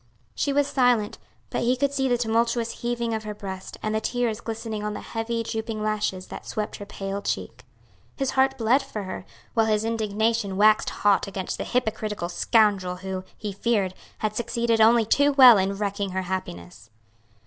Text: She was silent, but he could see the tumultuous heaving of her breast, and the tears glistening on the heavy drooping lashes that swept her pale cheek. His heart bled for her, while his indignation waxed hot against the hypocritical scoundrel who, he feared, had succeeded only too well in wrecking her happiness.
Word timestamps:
She 0.33 0.51
was 0.51 0.65
silent, 0.65 1.19
but 1.51 1.61
he 1.61 1.77
could 1.77 1.93
see 1.93 2.07
the 2.09 2.17
tumultuous 2.17 2.71
heaving 2.81 3.13
of 3.13 3.23
her 3.23 3.35
breast, 3.35 3.77
and 3.83 3.93
the 3.93 4.01
tears 4.01 4.41
glistening 4.41 4.83
on 4.83 4.95
the 4.95 5.01
heavy 5.01 5.43
drooping 5.43 5.83
lashes 5.83 6.25
that 6.29 6.47
swept 6.47 6.77
her 6.77 6.87
pale 6.87 7.21
cheek. 7.21 7.63
His 8.15 8.31
heart 8.31 8.57
bled 8.57 8.81
for 8.81 9.03
her, 9.03 9.25
while 9.53 9.67
his 9.67 9.85
indignation 9.85 10.57
waxed 10.57 10.89
hot 10.89 11.27
against 11.27 11.59
the 11.59 11.65
hypocritical 11.65 12.29
scoundrel 12.29 12.95
who, 12.95 13.23
he 13.37 13.53
feared, 13.53 13.93
had 14.17 14.35
succeeded 14.35 14.81
only 14.81 15.05
too 15.05 15.33
well 15.33 15.59
in 15.59 15.77
wrecking 15.77 16.13
her 16.13 16.23
happiness. 16.23 16.89